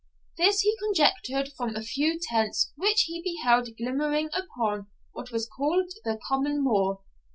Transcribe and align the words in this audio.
This 0.35 0.61
he 0.61 0.75
conjectured 0.79 1.51
from 1.55 1.75
a 1.75 1.83
few 1.83 2.17
tents 2.19 2.71
which 2.75 3.01
he 3.03 3.21
beheld 3.21 3.69
glimmering 3.77 4.31
upon 4.33 4.87
what 5.11 5.31
was 5.31 5.47
called 5.47 5.91
the 6.03 6.17
Common 6.27 6.63
Moor. 6.63 7.01